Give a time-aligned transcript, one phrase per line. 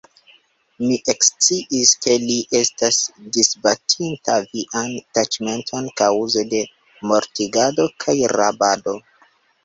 [0.83, 2.95] Mi eksciis, ke li estas
[3.35, 6.63] disbatinta vian taĉmenton kaŭze de
[7.11, 8.95] mortigado kaj rabado.